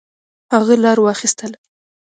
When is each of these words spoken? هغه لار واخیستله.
هغه 0.55 0.75
لار 0.83 0.97
واخیستله. 1.03 1.57